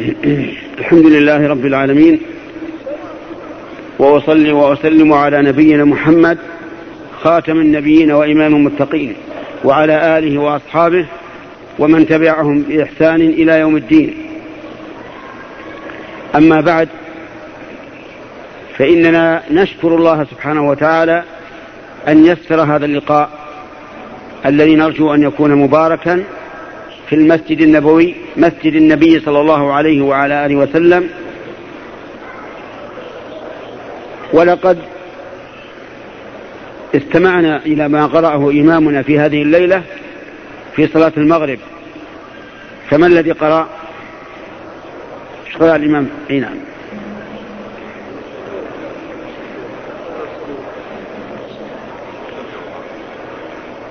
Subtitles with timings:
[0.00, 2.20] الحمد لله رب العالمين.
[3.98, 6.38] وأصلي وأسلم على نبينا محمد
[7.20, 9.14] خاتم النبيين وإمام المتقين
[9.64, 11.06] وعلى آله وأصحابه
[11.78, 14.14] ومن تبعهم بإحسان إلى يوم الدين.
[16.36, 16.88] أما بعد
[18.76, 21.24] فإننا نشكر الله سبحانه وتعالى
[22.08, 23.30] أن يسر هذا اللقاء
[24.46, 26.24] الذي نرجو أن يكون مباركا
[27.08, 31.10] في المسجد النبوي مسجد النبي صلى الله عليه وعلى آله وسلم.
[34.32, 34.78] ولقد
[36.94, 39.82] استمعنا إلى ما قرأه إمامنا في هذه الليلة
[40.76, 41.58] في صلاة المغرب.
[42.90, 43.68] فما الذي قرأ؟
[45.46, 46.08] إيش قرأ الإمام.
[46.30, 46.56] أي نعم.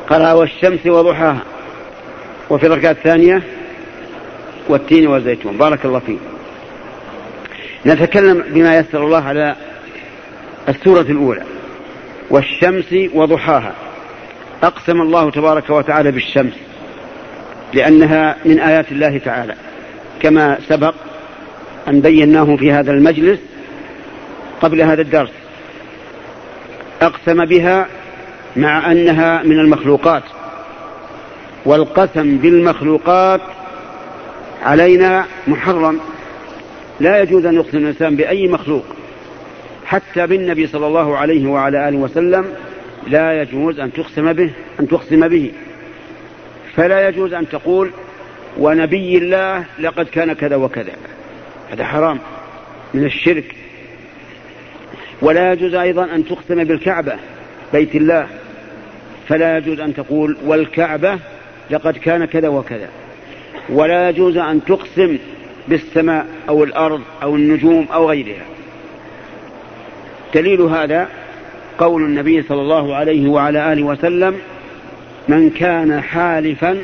[0.10, 1.57] قرأ والشمس وضحاها.
[2.50, 3.44] وفي الركعة الثانية
[4.70, 5.58] والتين والزيتون.
[5.58, 6.20] بارك الله فيك.
[7.86, 9.55] نتكلم بما يسر الله على
[10.70, 11.44] السورة الأولى.
[12.30, 13.74] والشمس وضحاها.
[14.63, 16.54] أقسم الله تبارك وتعالى بالشمس
[17.74, 19.55] لأنها من آيات الله تعالى.
[20.21, 20.96] كما سبق
[21.88, 23.40] أن بيناه في هذا المجلس
[24.62, 25.32] قبل هذا الدرس.
[27.02, 27.88] أقسم بها
[28.55, 30.24] مع أنها من المخلوقات.
[31.68, 33.41] والقسم بالمخلوقات
[34.63, 35.99] علينا محرم.
[36.99, 38.85] لا يجوز أن يقسم الإنسان بأي مخلوق.
[39.85, 42.46] حتى بالنبي صلى الله عليه وعلى آله وسلم
[43.07, 45.51] لا يجوز أن تقسم به أن تقسم به.
[46.76, 47.91] فلا يجوز أن تقول
[48.57, 50.93] ونبي الله لقد كان كذا وكذا.
[51.71, 52.20] هذا حرام
[52.93, 53.55] من الشرك.
[55.21, 57.13] ولا يجوز أيضا أن تقسم بالكعبة
[57.74, 58.27] بيت الله.
[59.27, 61.20] فلا يجوز أن تقول والكعبة
[61.70, 62.90] لقد كان كذا وكذا.
[63.70, 65.18] ولا يجوز أن تقسم
[65.68, 68.46] بالسماء أو الأرض أو النجوم أو غيرها.
[70.34, 71.07] دليل هذا
[71.78, 74.40] قول النبي صلى الله عليه وعلى آله وسلم
[75.28, 76.78] من كان حالفا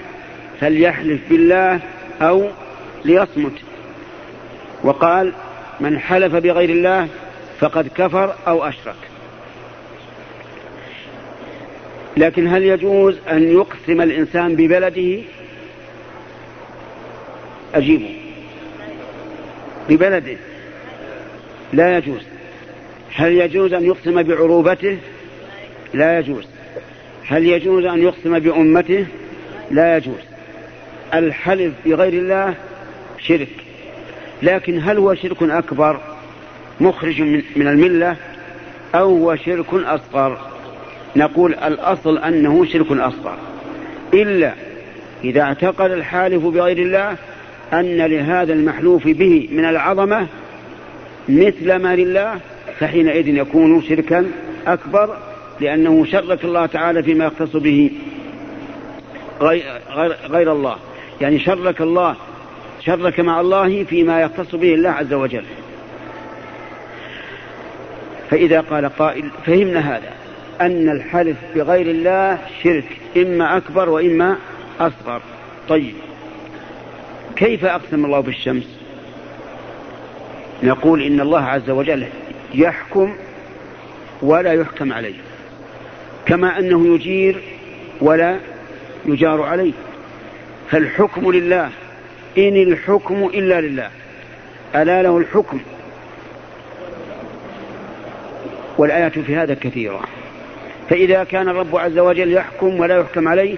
[0.59, 1.79] فليحلف بالله
[2.21, 2.47] أو
[3.05, 3.53] ليصمت
[4.83, 5.33] وقال
[5.79, 7.07] من حلف بغير الله
[7.59, 8.95] فقد كفر أو أشرك
[12.17, 15.21] لكن هل يجوز أن يقسم الإنسان ببلده؟
[17.75, 18.15] أجيبه.
[19.89, 20.37] ببلده.
[21.73, 22.21] لا يجوز.
[23.15, 24.97] هل يجوز أن يقسم بعروبته؟
[25.93, 26.47] لا يجوز.
[27.27, 29.05] هل يجوز أن يقسم بأمته؟
[29.71, 30.19] لا يجوز.
[31.13, 32.55] الحلف بغير الله
[33.19, 33.49] شرك.
[34.43, 36.01] لكن هل هو شرك أكبر
[36.81, 37.21] مخرج
[37.55, 38.15] من الملة
[38.95, 40.52] أو هو شرك أصغر؟
[41.15, 43.37] نقول الأصل أنه شرك أصغر.
[44.13, 44.53] إلا
[45.23, 47.15] إذا اعتقد الحالف بغير الله
[47.73, 50.27] أن لهذا المحلوف به من العظمة
[51.29, 52.39] مثل ما لله
[52.79, 54.31] فحينئذ يكون شركا
[54.67, 55.17] أكبر
[55.59, 57.91] لأنه شرك الله تعالى فيما يختص به
[59.41, 60.75] غير, الله.
[61.21, 62.15] يعني شرك الله
[62.85, 65.45] شرك مع الله فيما يختص به الله عز وجل.
[68.29, 70.22] فإذا قال قائل فهمنا هذا.
[70.61, 74.37] أن الحلف بغير الله شرك إما أكبر وإما
[74.79, 75.21] أصغر.
[75.69, 75.93] طيب
[77.35, 78.79] كيف أقسم الله بالشمس؟
[80.63, 82.07] نقول إن الله عز وجل
[82.53, 83.15] يحكم
[84.21, 85.15] ولا يحكم عليه
[86.25, 87.41] كما أنه يجير
[88.01, 88.39] ولا
[89.05, 89.73] يجار عليه.
[90.69, 91.69] فالحكم لله
[92.37, 93.89] إن الحكم إلا لله.
[94.75, 95.59] ألا له الحكم؟
[98.77, 100.01] والآيات في هذا كثيرة.
[100.89, 103.55] فإذا كان الرب عز وجل يحكم ولا يحكم عليه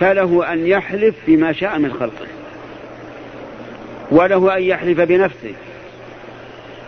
[0.00, 2.26] فله أن يحلف بما شاء من خلقه.
[4.10, 5.52] وله أن يحلف بنفسه.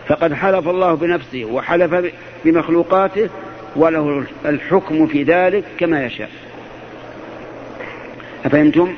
[0.09, 2.13] فقد حلف الله بنفسه وحلف
[2.45, 3.29] بمخلوقاته
[3.77, 6.31] وله الحكم في ذلك كما يشاء.
[8.45, 8.95] أفهمتم؟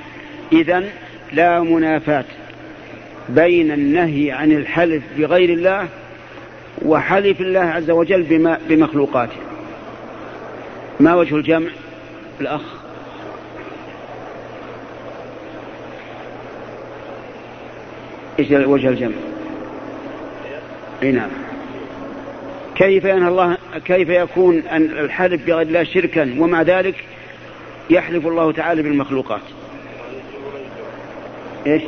[0.53, 0.85] إذا
[1.33, 2.25] لا منافاة
[3.29, 5.89] بين النهي عن الحلف بغير الله
[6.83, 9.52] وحلف الله عز وجل بمخلوقاته.
[11.03, 11.71] ما وجه الجمع؟
[12.41, 12.61] الأخ.
[18.39, 19.15] إيش وجه الجمع؟
[21.03, 21.31] أي نعم.
[22.75, 26.95] كيف ان الله كيف يكون أن الحلف بغير الله شركا ومع ذلك
[27.91, 29.43] يحلف الله تعالى بالمخلوقات؟
[31.67, 31.83] إيش؟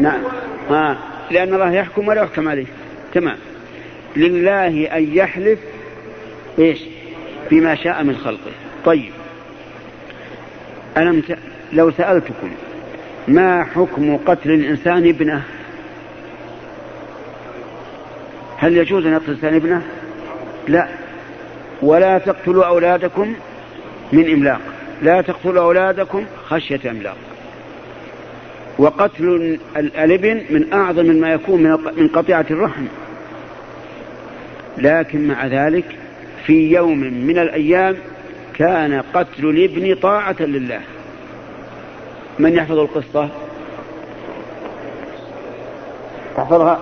[0.00, 0.20] نعم.
[0.70, 0.98] ها
[1.30, 2.66] لأن الله يحكم ولا يحكم عليه.
[3.14, 3.36] تمام.
[4.16, 5.58] لله أن يحلف
[6.58, 6.78] إيش؟
[7.50, 8.52] بما شاء من خلقه.
[8.84, 9.12] طيب.
[10.96, 11.38] ألم ت...
[11.72, 12.50] لو سألتكم
[13.28, 15.42] ما حكم قتل الإنسان ابنه؟
[18.56, 19.82] هل يجوز أن يقتل الإنسان ابنه؟
[20.68, 20.88] لا.
[21.82, 23.34] ولا تقتلوا أولادكم
[24.12, 24.60] من إملاق.
[25.02, 27.16] لا تقتلوا أولادكم خشية إملاق.
[28.78, 31.62] وقتل الابن من أعظم ما يكون
[31.96, 32.84] من قطيعة الرحم.
[34.78, 35.84] لكن مع ذلك
[36.46, 37.96] في يوم من الأيام
[38.54, 40.80] كان قتل الابن طاعة لله.
[42.38, 43.28] من يحفظ القصة؟
[46.36, 46.80] تحفظها.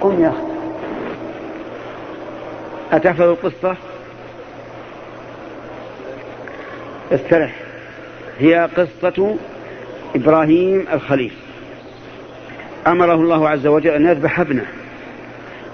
[0.00, 0.38] قم يا أخي.
[2.92, 3.76] أتحفظ القصة؟
[7.12, 7.54] استرح.
[8.38, 9.36] هي قصة
[10.14, 11.32] إبراهيم الخليل.
[12.86, 14.66] أمره الله عز وجل أن يذبح ابنه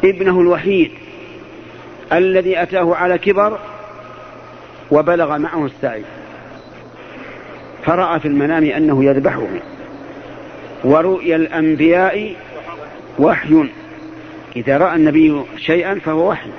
[0.04, 0.90] ابنه الوحيد
[2.12, 3.58] الذي أتاه على كبر
[4.90, 6.02] وبلغ معه السعي.
[7.84, 9.46] فرأى في المنام أنه يذبحه.
[10.84, 12.36] ورؤيا الأنبياء
[13.18, 13.64] وحي.
[14.56, 16.50] إذا رأى النبي شيئا فهو وحي.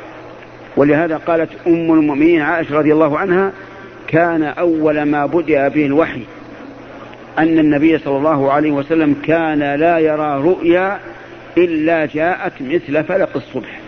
[0.78, 3.52] ولهذا قالت أم المؤمنين عائشة رضي الله عنها
[4.08, 6.22] كان أول ما بدأ به الوحي.
[7.40, 11.00] أن النبي صلى الله عليه وسلم كان لا يرى رؤيا
[11.58, 13.80] إلا جاءت مثل فلق الصبح.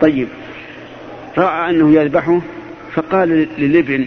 [0.00, 0.28] طيب
[1.38, 2.40] رأى أنه يذبحه
[2.92, 4.06] فقال للابن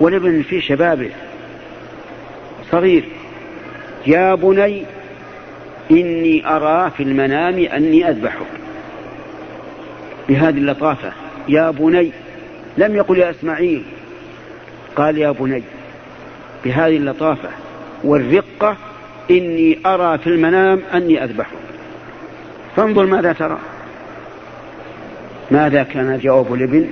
[0.00, 1.10] والابن في شبابه.
[2.70, 3.04] صغير
[4.06, 4.84] يا بني
[5.90, 8.46] إني أرى في المنام أني أذبحك.
[10.28, 11.12] بهذه اللطافة
[11.48, 12.10] يا بني
[12.78, 13.82] لم يقل يا إسماعيل.
[14.96, 15.62] قال يا بني
[16.64, 17.48] بهذه اللطافة
[18.04, 18.76] والرقة
[19.30, 21.56] إني أرى في المنام أني أذبحك
[22.76, 23.58] فانظر ماذا ترى.
[25.50, 26.86] ماذا كان جواب الابن؟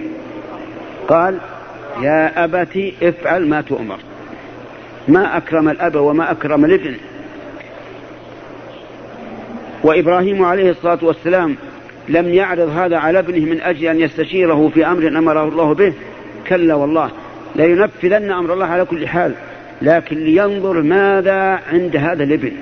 [1.08, 1.38] قال
[2.02, 3.98] يا أبت افعل ما تؤمر.
[5.08, 6.94] ما أكرم الأب وما أكرم الابن.
[9.82, 11.56] وإبراهيم عليه الصلاة والسلام
[12.08, 15.92] لم يعرض هذا على ابنه من أجل أن يستشيره في أمر أمره الله به.
[16.48, 17.10] كلا والله
[17.56, 19.34] لينفذن أمر الله على كل حال.
[19.82, 22.52] لكن لينظر ماذا عند هذا الابن.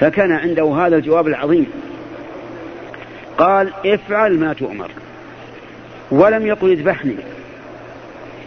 [0.00, 1.66] فكان عنده هذا الجواب العظيم.
[3.38, 4.90] قال افعل ما تؤمر.
[6.10, 7.16] ولم يقل اذبحني.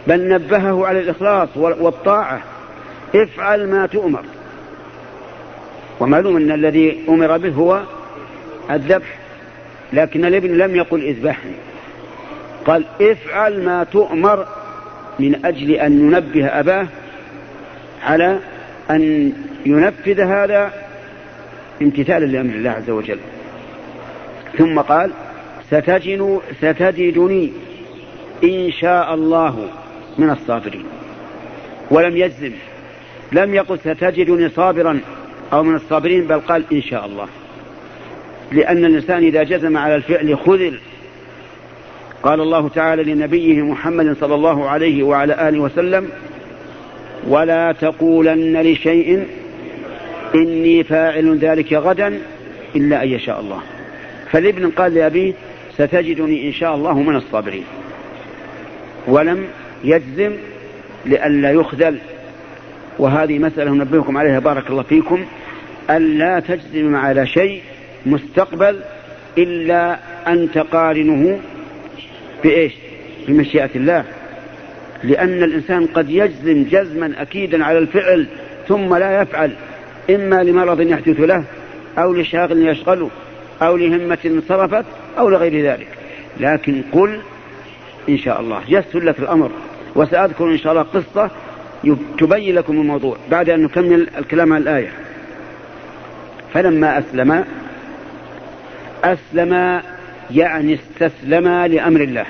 [0.06, 2.42] بل نبهه على الإخلاص والطاعة
[3.14, 4.24] افعل ما تؤمر.
[6.00, 7.80] ومعلوم أن الذي أمر به هو
[8.70, 9.18] الذبح
[9.92, 11.54] لكن الابن لم يقل اذبحني.
[12.66, 14.46] قال افعل ما تؤمر
[15.18, 16.86] من أجل أن ننبه أباه
[18.02, 18.38] على
[18.90, 19.32] أن
[19.66, 20.72] ينفذ هذا
[21.82, 23.18] امتثالا لأمر الله عز وجل.
[24.58, 25.10] ثم قال
[25.66, 27.52] ستجن ستجدني
[28.44, 29.68] إن شاء الله
[30.18, 30.84] من الصابرين.
[31.90, 32.52] ولم يجزم
[33.32, 35.00] لم يقل ستجدني صابرا
[35.52, 37.28] أو من الصابرين بل قال إن شاء الله.
[38.52, 40.78] لأن الإنسان إذا جزم على الفعل خذل.
[42.22, 46.08] قال الله تعالى لنبيه محمد صلى الله عليه وعلى آله وسلم
[47.28, 49.26] ولا تقولن لشيء
[50.34, 52.18] إني فاعل ذلك غدا
[52.76, 53.60] إلا أن يشاء الله.
[54.30, 55.32] فالابن قال لأبيه
[55.74, 57.64] ستجدني إن شاء الله من الصابرين.
[59.06, 59.46] ولم
[59.84, 60.32] يجزم
[61.06, 61.98] لئلا يخذل.
[62.98, 65.24] وهذه مسألة ننبهكم عليها بارك الله فيكم.
[65.90, 67.62] ألا تجزم على شيء
[68.06, 68.80] مستقبل
[69.38, 71.40] إلا أن تقارنه
[72.44, 72.72] بإيش؟
[73.28, 74.04] بمشيئة الله.
[75.04, 78.26] لأن الإنسان قد يجزم جزما أكيدا على الفعل
[78.68, 79.50] ثم لا يفعل
[80.10, 81.44] إما لمرض يحدث له
[81.98, 83.10] أو لشاغل يشغله
[83.62, 84.84] أو لهمة انصرفت
[85.18, 85.88] أو لغير ذلك.
[86.40, 87.20] لكن قل
[88.08, 89.50] إن شاء الله يسهل لك الأمر.
[89.94, 91.30] وسأذكر إن شاء الله قصة
[92.18, 94.92] تبين لكم الموضوع بعد أن نكمل الكلام عن الآية.
[96.54, 97.44] فلما أسلم
[99.04, 99.82] أسلم
[100.30, 102.26] يعني استسلم لأمر الله.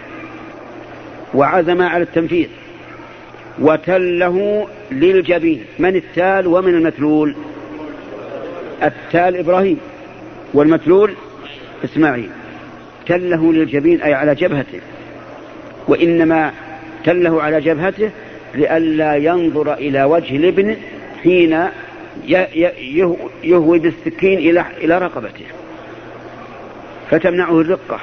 [1.35, 2.49] وعزم على التنفيذ
[3.59, 7.37] وتله للجبين من التال ومن المتلول.
[8.83, 9.79] التال إبراهيم
[10.55, 11.15] والمتلول
[11.85, 12.31] إسماعيل.
[13.07, 14.81] تله للجبين أي على جبهته.
[15.89, 16.53] وإنما
[17.05, 18.11] تله على جبهته
[18.55, 20.77] لئلا ينظر إلى وجه الابن
[21.23, 21.69] حين
[23.45, 25.45] يهوي بالسكين إلى إلى رقبته.
[27.11, 28.01] فتمنعه الرقة.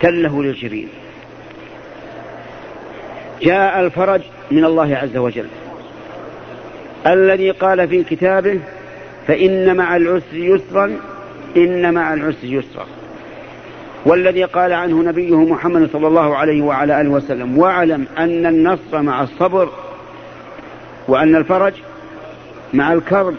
[0.00, 0.88] تله للجبين.
[3.42, 5.46] جاء الفرج من الله عز وجل.
[7.06, 8.60] الذي قال في كتابه
[9.26, 10.96] فإن مع العسر يسرا
[11.56, 12.86] إن مع العسر يسرا.
[14.06, 19.22] والذي قال عنه نبيه محمد صلى الله عليه وعلى آله وسلم واعلم أن النصر مع
[19.22, 19.68] الصبر
[21.08, 21.72] وأن الفرج
[22.74, 23.34] مع الكرب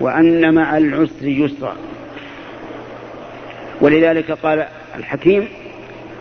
[0.00, 1.76] وأن مع العسر يسرا.
[3.80, 5.48] ولذلك قال الحكيم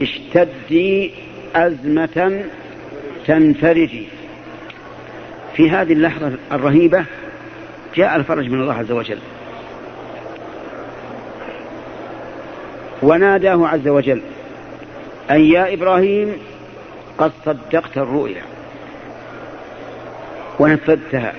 [0.02, 1.12] اشتدي
[1.56, 2.44] أزمة
[3.28, 4.08] تنفرجي
[5.56, 7.06] في هذه اللحظة الرهيبة
[7.96, 9.20] جاء الفرج من الله عز وجل.
[13.02, 14.22] وناداه عز وجل
[15.32, 16.36] أن يا إبراهيم
[17.18, 18.42] قد صدقت الرؤيا.
[20.60, 21.34] ونفذتها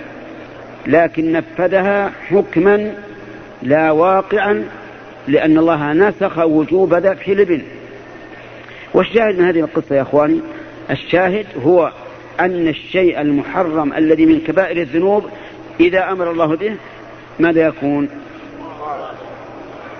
[0.86, 2.94] لكن نفذها حكما
[3.62, 4.64] لا واقعا
[5.28, 7.62] لأن الله نسخ وجوب ذبح الابن
[8.94, 10.40] والشاهد من هذه القصة يا أخواني؟
[10.90, 11.92] الشاهد هو
[12.40, 15.24] أن الشيء المحرم الذي من كبائر الذنوب
[15.80, 16.76] إذا أمر الله به
[17.40, 18.08] ماذا يكون؟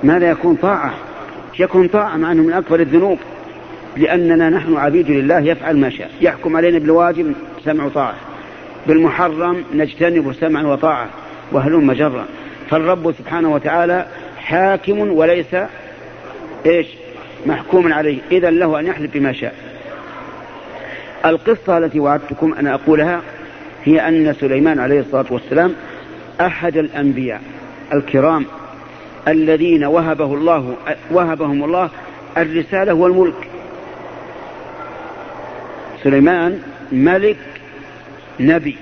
[0.02, 0.94] ماذا يكون؟ طاعة.
[1.58, 3.18] يكون طاعة مع أنه من أكبر الذنوب
[3.96, 6.10] لأننا نحن عبيد لله يفعل ما شاء.
[6.20, 8.14] يحكم علينا بالواجب سمع وطاعة.
[8.86, 11.08] بالمحرم نجتنب سمعا وطاعة
[11.52, 12.24] وهلم جرا.
[12.70, 14.06] فالرب سبحانه وتعالى
[14.38, 15.56] حاكم وليس
[16.66, 16.86] إيش؟
[17.46, 18.18] محكوم عليه.
[18.32, 19.73] اذا له أن يحلف بما شاء.
[21.24, 23.20] القصة التي وعدتكم أن أقولها
[23.84, 25.74] هي أن سليمان عليه الصلاة والسلام
[26.40, 27.40] أحد الأنبياء
[27.94, 28.46] الكرام
[29.28, 30.76] الذين وهبه الله
[31.10, 31.90] وهبهم الله
[32.36, 33.48] الرسالة والملك.
[36.02, 36.62] سليمان
[36.92, 37.36] ملك
[38.40, 38.76] نبي.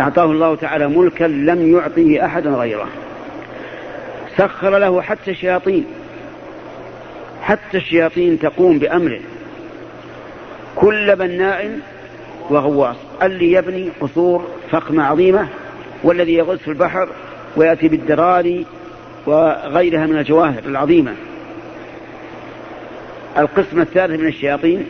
[0.00, 2.88] أعطاه الله تعالى ملكا لم يعطه أحدا غيره.
[4.36, 5.84] سخر له حتى الشياطين
[7.42, 9.20] حتى الشياطين تقوم بأمره.
[10.76, 11.78] كل بناء
[12.50, 15.48] وغواص اللي يبني قصور فخمة عظيمة
[16.02, 17.08] والذي يغوص في البحر
[17.56, 18.66] ويأتي بالدراري
[19.26, 21.14] وغيرها من الجواهر العظيمة.
[23.38, 24.86] القسم الثالث من الشياطين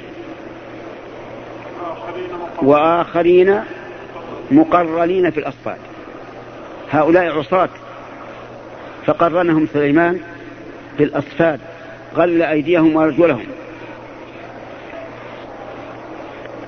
[2.63, 3.61] وآخرين
[4.51, 5.79] مقرنين في الأصفاد.
[6.91, 7.69] هؤلاء عصاة
[9.07, 10.21] فقرنهم سليمان
[10.97, 11.61] في الأصفاد
[12.15, 13.47] غل أيديهم وأرجلهم.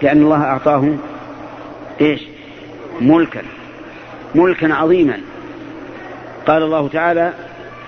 [0.02, 0.98] لأن الله أعطاهم
[2.00, 2.20] إيش؟
[3.00, 3.42] ملكا
[4.34, 5.20] ملكا عظيما.
[6.46, 7.32] قال الله تعالى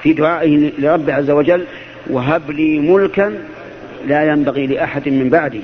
[0.03, 1.65] في دعائه لرب عز وجل
[2.11, 3.39] وهب لي ملكا
[4.07, 5.63] لا ينبغي لأحد من بعدي.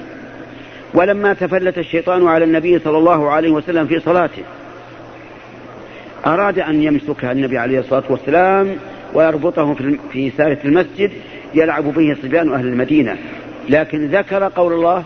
[0.94, 4.42] ولما تفلت الشيطان على النبي صلى الله عليه وسلم في صلاته
[6.26, 8.76] أراد أن يمسك النبي عليه الصلاة والسلام
[9.14, 9.76] ويربطه
[10.12, 11.10] في سارة المسجد
[11.54, 13.16] يلعب به صبيان أهل المدينة.
[13.68, 15.04] لكن ذكر قول الله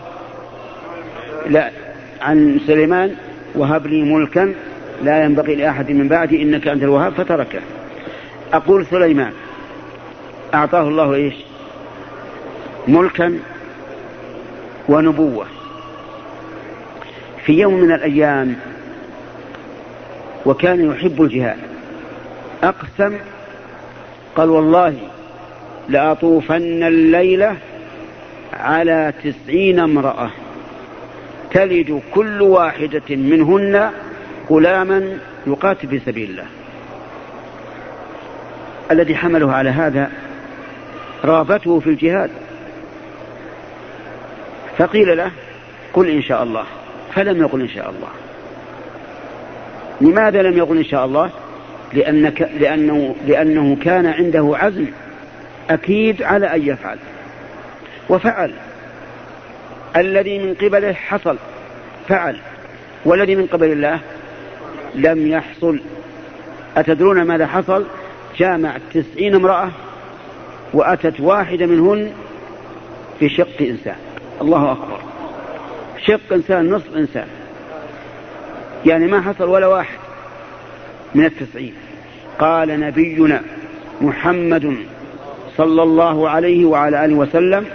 [1.49, 1.71] لا
[2.21, 3.15] عن سليمان
[3.55, 4.53] وهب لي ملكا
[5.03, 7.59] لا ينبغي لأحد من بعدي إنك أنت الوهاب فتركه.
[8.53, 9.31] أقول سليمان
[10.53, 11.33] أعطاه الله إيش؟
[12.87, 13.39] ملكا
[14.89, 15.45] ونبوة.
[17.45, 18.55] في يوم من الأيام
[20.45, 21.57] وكان يحب الجهاد
[22.63, 23.17] أقسم
[24.35, 24.95] قال والله
[25.89, 27.57] لأطوفن الليلة
[28.53, 30.29] على تسعين امرأة.
[31.53, 33.91] تلد كل واحدة منهن
[34.51, 35.17] غلاما
[35.47, 36.45] يقاتل في سبيل الله.
[38.91, 40.11] الذي حمله على هذا
[41.25, 42.29] رغبته في الجهاد.
[44.77, 45.31] فقيل له
[45.93, 46.63] قل إن شاء الله.
[47.13, 48.09] فلم يقل إن شاء الله.
[50.01, 51.29] لماذا لم يقل إن شاء الله؟
[51.93, 54.85] لأنك لأنه, لأنه كان عنده عزم
[55.69, 56.97] أكيد على أن يفعل.
[58.09, 58.53] وفعل.
[59.95, 61.37] الذي من قبله حصل
[62.07, 62.37] فعل.
[63.05, 63.99] والذي من قبل الله
[64.95, 65.79] لم يحصل.
[66.77, 67.85] أتدرون ماذا حصل؟
[68.37, 69.69] جامع تسعين امرأة
[70.73, 72.11] وأتت واحدة منهن
[73.19, 73.95] في شق إنسان.
[74.41, 74.99] الله أكبر.
[76.05, 77.27] شق إنسان نصف إنسان.
[78.85, 79.97] يعني ما حصل ولا واحد
[81.15, 81.73] من التسعين.
[82.39, 83.41] قال نبينا
[84.01, 84.75] محمد
[85.57, 87.65] صلى الله عليه وعلى آله وسلم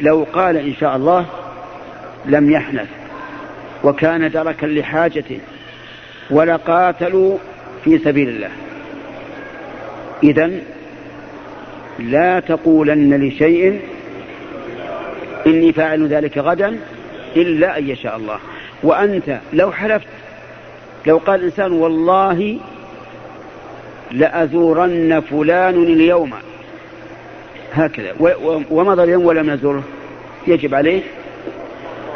[0.00, 1.26] لو قال إن شاء الله
[2.26, 2.88] لم يحنث
[3.84, 5.38] وكان دركا لحاجته
[6.30, 7.38] ولقاتلوا
[7.84, 8.50] في سبيل الله.
[10.22, 10.50] إذا
[11.98, 13.80] لا تقولن لشيء
[15.46, 16.78] إني فاعل ذلك غدا
[17.36, 18.38] إلا أن يشاء الله.
[18.82, 20.06] وأنت لو حلفت
[21.06, 22.58] لو قال الإنسان والله
[24.10, 26.30] لأزورن فلان اليوم.
[27.72, 28.12] هكذا.
[28.70, 29.82] ومضى اليوم ولم يزوره
[30.46, 31.02] يجب عليه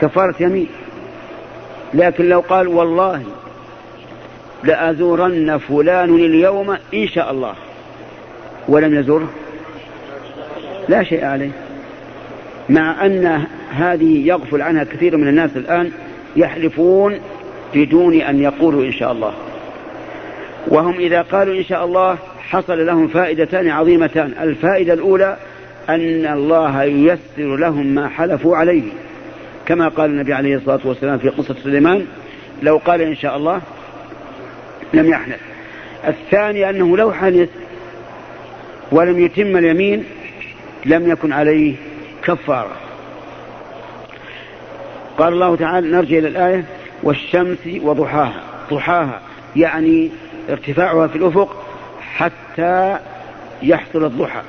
[0.00, 0.68] كفارة يمين.
[1.94, 3.22] لكن لو قال والله
[4.64, 7.54] لأزورن فلان اليوم إن شاء الله.
[8.68, 9.28] ولم يزوره؟
[10.88, 11.50] لا شيء عليه.
[12.68, 15.90] مع أن هذه يغفل عنها كثير من الناس الآن
[16.36, 17.18] يحلفون
[17.74, 19.32] بدون أن يقولوا إن شاء الله.
[20.66, 24.32] وهم إذا قالوا إن شاء الله حصل لهم فائدتان عظيمتان.
[24.40, 25.36] الفائدة الأولى
[25.88, 28.82] أن الله ييسر لهم ما حلفوا عليه.
[29.68, 32.06] كما قال النبي عليه الصلاة والسلام في قصة سليمان
[32.62, 33.60] لو قال إن شاء الله
[34.94, 35.40] لم يحلف
[36.08, 37.50] الثاني أنه لو حلف
[38.92, 40.04] ولم يتم اليمين
[40.86, 41.74] لم يكن عليه
[42.22, 42.76] كفارة.
[45.18, 46.64] قال الله تعالى نرجع إلى الآية
[47.02, 48.42] والشمس وضحاها.
[48.70, 49.20] ضحاها
[49.56, 50.10] يعني
[50.50, 51.64] ارتفاعها في الأفق
[52.00, 52.98] حتى
[53.62, 54.42] يحصل الضحى.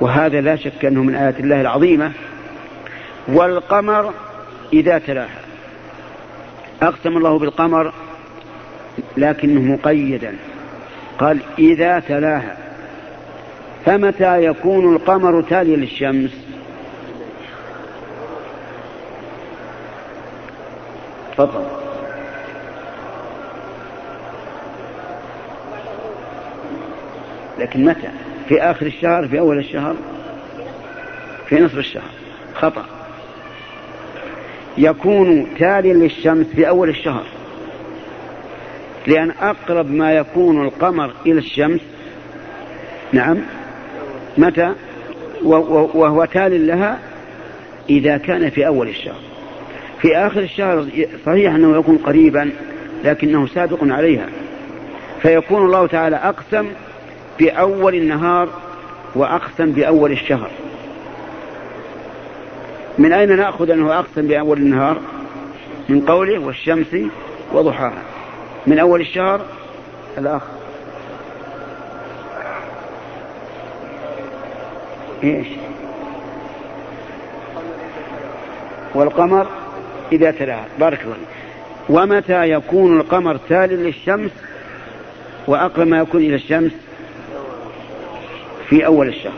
[0.00, 2.12] وهذا لا شك أنه من آيات الله العظيمة.
[3.28, 4.12] والقمر
[4.72, 5.40] إذا تلاها.
[6.82, 7.92] أقسم الله بالقمر
[9.16, 10.36] لكنه مقيدا.
[11.18, 12.56] قال إذا تلاها.
[13.84, 16.30] فمتى يكون القمر تاليا للشمس؟
[21.32, 21.64] تفضل.
[27.58, 28.08] لكن متى؟
[28.48, 29.94] في آخر الشهر في أول الشهر؟
[31.46, 32.10] في نصف الشهر.
[32.54, 32.93] خطأ.
[34.78, 37.24] يكون تاليا للشمس في أول الشهر.
[39.06, 41.80] لأن أقرب ما يكون القمر إلى الشمس
[43.12, 43.38] نعم
[44.38, 44.72] متى؟
[45.42, 46.98] وهو تال لها
[47.90, 49.20] إذا كان في أول الشهر.
[50.02, 50.86] في آخر الشهر
[51.26, 52.50] صحيح أنه يكون قريبا
[53.04, 54.26] لكنه سابق عليها.
[55.22, 56.66] فيكون الله تعالى أقسم
[57.38, 58.48] بأول النهار
[59.14, 60.50] وأقسم بأول الشهر.
[62.98, 65.00] من أين نأخذ أنه أقسم بأول النهار؟
[65.88, 66.96] من قوله والشمس
[67.52, 68.02] وضحاها.
[68.66, 69.40] من أول الشهر؟
[70.18, 70.42] الأخ
[75.24, 75.46] إيش؟
[78.94, 79.46] والقمر
[80.12, 80.66] إذا تلاها.
[80.78, 81.16] بارك الله
[81.88, 84.30] ومتى يكون القمر تالي للشمس؟
[85.46, 86.72] وأقرب ما يكون إلى الشمس؟
[88.68, 89.32] في أول الشهر.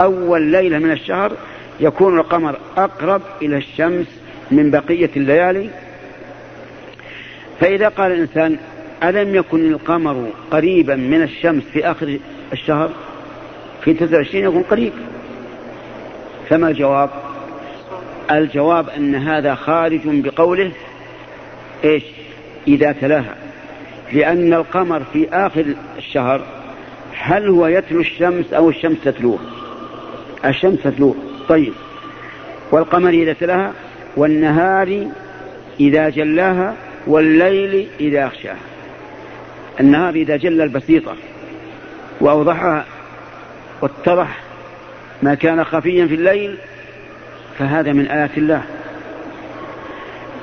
[0.00, 1.32] أول ليلة من الشهر
[1.80, 4.06] يكون القمر أقرب إلى الشمس
[4.50, 5.70] من بقية الليالي؟
[7.60, 8.58] فإذا قال الإنسان
[9.02, 12.18] ألم يكن القمر قريبا من الشمس في آخر
[12.52, 12.90] الشهر؟
[13.84, 14.92] في 29 يكون قريب.
[16.48, 17.10] فما الجواب؟
[18.30, 20.72] الجواب أن هذا خارج بقوله
[21.84, 22.04] إيش؟
[22.68, 23.36] إذا تلاها.
[24.12, 25.64] لأن القمر في آخر
[25.98, 26.46] الشهر
[27.18, 29.38] هل هو يتلو الشمس أو الشمس تتلوه؟
[30.44, 31.25] الشمس تتلوه.
[31.48, 31.72] طيب
[32.70, 33.72] والقمر إذا تلاها
[34.16, 35.06] والنهار
[35.80, 36.74] إذا جلاها
[37.06, 38.56] والليل إذا أغشاها.
[39.80, 41.16] النهار إذا جل البسيطة
[42.20, 42.84] وأوضحها
[43.82, 44.40] واتضح
[45.22, 46.58] ما كان خفيا في الليل
[47.58, 48.62] فهذا من آيات الله.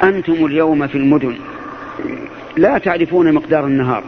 [0.04, 1.36] أنتم اليوم في المدن
[2.58, 4.04] لا تعرفون مقدار النهار.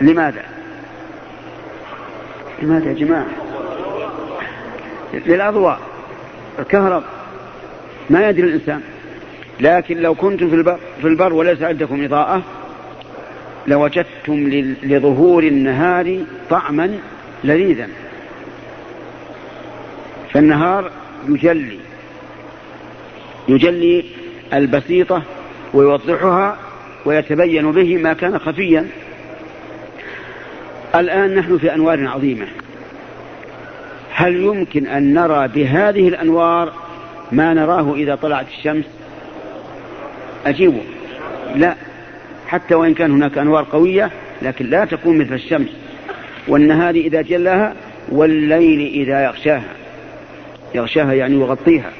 [0.00, 0.42] لماذا؟
[2.62, 3.26] لماذا يا جماعة؟
[5.14, 5.80] للأضواء
[6.58, 7.02] الكهرب.
[8.10, 8.80] ما يدري الإنسان.
[9.60, 12.42] لكن لو كنتم في البر, في البر وليس عندكم إضاءة
[13.66, 14.48] لوجدتم
[14.82, 16.98] لظهور النهار طعما
[17.44, 17.88] لذيذا.
[20.32, 20.90] فالنهار
[21.28, 21.78] يجلي
[23.48, 24.04] يجلي
[24.52, 25.22] البسيطة
[25.74, 26.56] ويوضحها
[27.04, 28.86] ويتبين به ما كان خفيا.
[30.94, 32.46] الآن نحن في أنوار عظيمة.
[34.14, 36.72] هل يمكن أن نرى بهذه الأنوار
[37.32, 38.84] ما نراه إذا طلعت الشمس؟
[40.46, 40.82] أجيبوا
[41.54, 41.74] لا.
[42.46, 44.10] حتى وإن كان هناك أنوار قوية
[44.42, 45.68] لكن لا تكون مثل الشمس.
[46.48, 47.74] والنهار إذا جلاها
[48.08, 49.74] والليل إذا يغشاها.
[50.74, 51.90] يغشاها يعني يغطيها.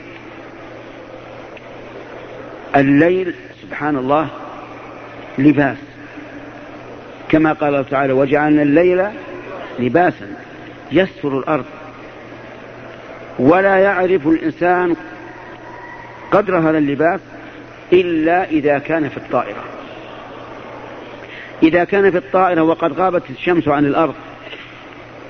[2.76, 4.28] الليل سبحان الله
[5.38, 5.76] لباس.
[7.28, 9.04] كما قال الله تعالى وجعلنا الليل
[9.78, 10.26] لباسا
[10.92, 11.64] يسر الأرض.
[13.38, 14.96] ولا يعرف الإنسان
[16.30, 17.20] قدر هذا اللباس
[17.92, 19.64] إلا إذا كان في الطائرة.
[21.62, 24.14] إذا كان في الطائرة وقد غابت الشمس عن الأرض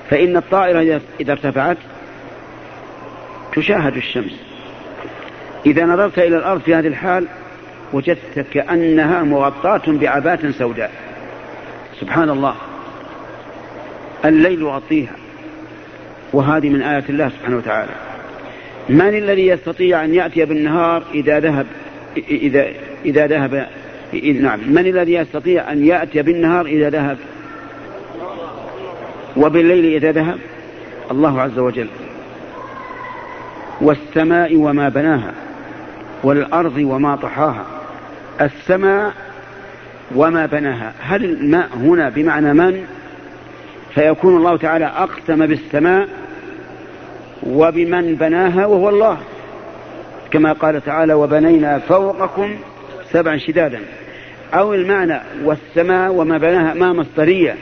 [0.09, 1.77] فإن الطائرة إذا ارتفعت
[3.55, 4.33] تشاهد الشمس.
[5.65, 7.27] إذا نظرت إلى الأرض في هذه الحال
[7.93, 10.91] وجدت كأنها مغطاة بعباة سوداء.
[11.99, 12.55] سبحان الله.
[14.25, 15.20] الليل يغطيها
[16.33, 17.91] وهذه من آيات الله سبحانه وتعالى.
[18.89, 21.65] من الذي يستطيع أن يأتي بالنهار إذا ذهب
[22.29, 22.67] إذا
[23.05, 23.67] إذا ذهب
[24.41, 24.59] نعم.
[24.67, 27.17] من الذي يستطيع أن يأتي بالنهار إذا ذهب؟
[29.37, 30.37] وبالليل إذا ذهب؟
[31.11, 31.87] الله عز وجل.
[33.81, 35.33] والسماء وما بناها
[36.23, 37.65] والأرض وما طحاها
[38.41, 39.13] السماء
[40.15, 40.93] وما بناها.
[41.01, 42.85] هل الماء هنا بمعنى من؟
[43.95, 46.20] فيكون الله تعالى أقسم بالسماء
[47.43, 49.17] وبمن بناها وهو الله.
[50.31, 52.55] كما قال تعالى وبنينا فوقكم
[53.11, 53.79] سبعا شدادا.
[54.53, 57.55] أو المعنى والسماء وما بناها ما مصدرية.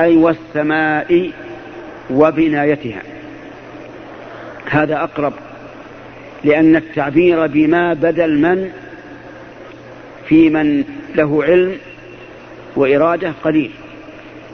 [0.00, 1.30] أي والسماء
[2.10, 3.02] وبنايتها.
[4.70, 5.32] هذا أقرب
[6.44, 8.70] لأن التعبير بما بدل من
[10.28, 11.76] في من له علم
[12.76, 13.70] وإرادة قليل.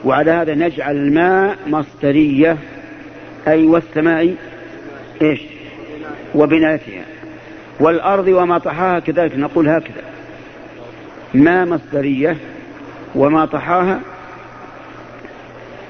[0.05, 2.57] وعلى هذا نجعل الماء مصدرية.
[3.47, 4.35] أي والسماء
[5.21, 5.41] إيش؟
[6.35, 7.03] وبنايتها
[7.79, 10.03] والأرض وما طحاها كذلك نقول هكذا.
[11.33, 12.37] ما مصدرية
[13.15, 13.99] وما طحاها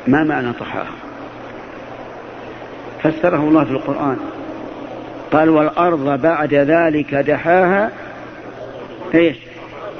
[0.07, 0.91] ما معنى طحاها؟
[3.03, 4.17] فسره الله في القرآن.
[5.31, 7.91] قال والأرض بعد ذلك دحاها
[9.15, 9.37] إيش؟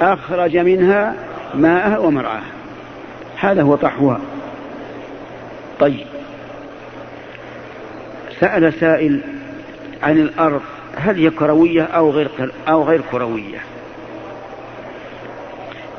[0.00, 1.14] أخرج منها
[1.54, 2.50] ماءها ومرعاها.
[3.36, 4.20] هذا هو طحوها.
[5.80, 6.06] طيب.
[8.40, 9.20] سأل سائل
[10.02, 10.62] عن الأرض
[10.96, 12.30] هل هي كروية أو غير
[12.68, 13.58] أو غير كروية؟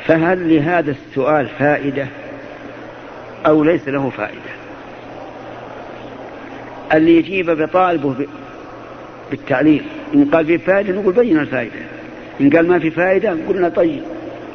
[0.06, 2.08] فهل لهذا السؤال فائدة
[3.46, 4.52] أو ليس له فائدة؟
[6.94, 8.16] اللي يجيب بطالبه
[9.32, 11.80] بالتعليل إن قال في فائدة نقول بين الفائدة
[12.42, 14.04] إن قال ما في فائدة قلنا طيب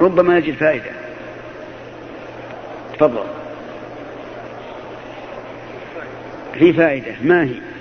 [0.00, 0.90] ربما يجد فائدة.
[2.94, 3.24] تفضل.
[6.58, 7.75] في فائدة ما هي؟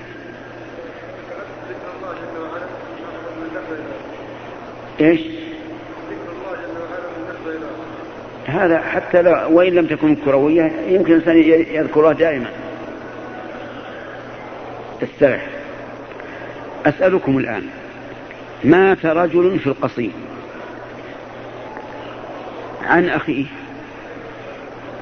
[5.02, 5.22] إيش؟
[8.46, 11.38] هذا حتى لو وإن لم تكن كروية يمكن الإنسان
[11.74, 12.50] يذكرها دائما.
[15.04, 15.48] استرح.
[16.86, 17.64] أسألكم الآن
[18.64, 20.14] مات رجل في القصيم.
[22.86, 23.46] عن أخيه.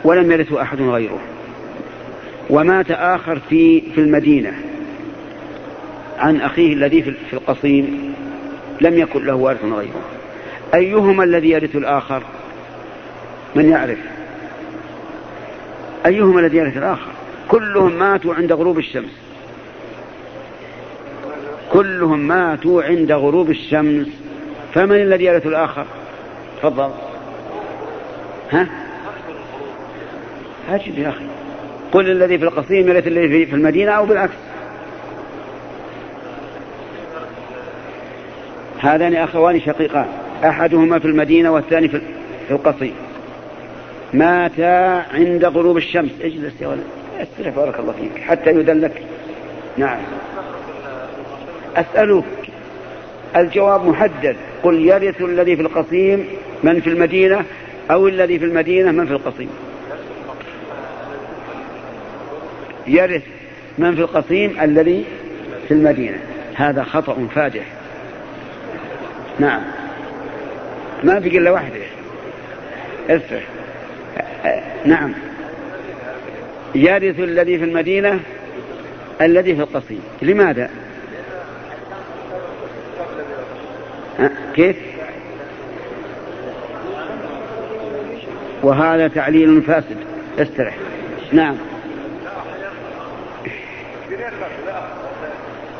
[0.04, 1.20] ولم يرثه أحد غيره.
[2.50, 4.54] ومات آخر في في المدينة.
[6.18, 8.14] عن أخيه الذي في القصيم.
[8.84, 10.02] لم يكن له وارث غيره.
[10.74, 12.24] أيهما الذي يرث الآخر؟
[13.56, 13.98] من يعرف.
[16.06, 17.12] أيهما الذي يرث الآخر؟
[17.48, 19.12] كلهم ماتوا عند غروب الشمس.
[21.72, 24.08] كلهم ماتوا عند غروب الشمس.
[24.74, 25.86] فمن الذي يرث الآخر؟
[26.58, 26.90] تفضل.
[28.52, 28.68] ها؟
[30.70, 31.26] هاجد يا أخي.
[31.92, 34.34] قل الذي في القصيم يرث الذي في المدينة أو بالعكس.
[38.84, 40.06] هذان أخوان شقيقان
[40.44, 42.02] أحدهما في المدينة والثاني في
[42.52, 42.94] القصيم
[44.14, 46.12] ماتا عند غروب الشمس.
[46.22, 46.84] اجلس يا ولد.
[47.22, 49.02] استرح بارك الله فيك حتى يدلك
[49.78, 50.00] نعم.
[51.76, 52.24] أسألك.
[53.36, 54.36] الجواب محدد.
[54.64, 56.26] قل يرث الذي في القصيم
[56.64, 57.46] من في المدينة
[57.92, 59.50] أو الذي في المدينة من في القصيم.
[62.88, 63.24] يرث
[63.78, 65.06] من في القصيم الذي
[65.68, 66.18] في المدينة.
[66.56, 67.83] هذا خطأ فادح
[69.40, 69.62] نعم.
[71.04, 71.80] ما في إلا واحدة.
[73.10, 73.42] اسرع
[74.86, 75.14] نعم.
[76.76, 78.20] يرث الذي في المدينة
[79.22, 80.04] الذي في القصيم.
[80.22, 80.70] لماذا؟
[84.56, 84.76] كيف؟
[88.64, 89.98] وهذا تعليل فاسد.
[90.40, 90.78] استرح.
[91.32, 91.56] نعم.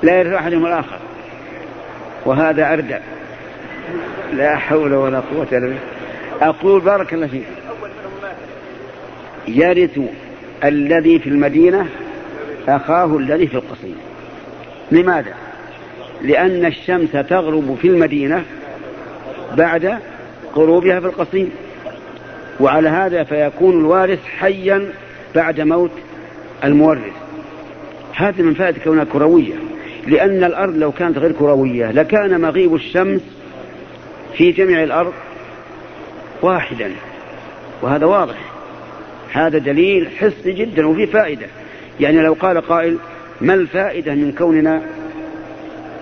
[0.04, 1.00] لا يرث أحدهم الآخر.
[2.26, 2.98] وهذا أردى
[4.34, 5.80] لا حول ولا قوة إلا بالله.
[6.42, 7.46] أقول بارك الله فيك.
[9.48, 10.00] يرث
[10.64, 11.86] الذي في المدينة
[12.68, 13.96] أخاه الذي في القصيم.
[14.92, 15.34] لماذا؟
[16.22, 18.44] لأن الشمس تغرب في المدينة
[19.58, 20.00] بعد
[20.56, 21.52] غروبها في القصيم.
[22.60, 24.94] وعلى هذا فيكون الوارث حيا
[25.36, 25.92] بعد موت
[26.64, 27.14] المورث.
[28.16, 29.54] هذا من فائدة كونها كروية.
[30.08, 33.22] لأن الأرض لو كانت غير كروية لكان مغيب الشمس
[34.38, 35.14] في جميع الأرض
[36.42, 36.92] واحدا
[37.82, 38.36] وهذا واضح.
[39.34, 41.48] هذا دليل حسي جدا وفي فائدة.
[42.00, 42.98] يعني لو قال قائل
[43.42, 44.82] ما الفائدة من كوننا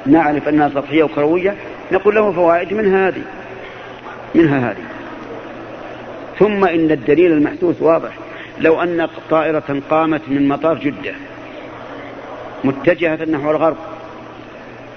[0.05, 1.55] نعرف أنها سطحية وكروية؟
[1.91, 3.21] نقول له فوائد منها هذه
[4.35, 4.83] منها هذه.
[6.39, 8.11] ثم إن الدليل المحسوس واضح.
[8.59, 11.13] لو أن طائرة قامت من مطار جدة
[12.63, 13.77] متجهة نحو الغرب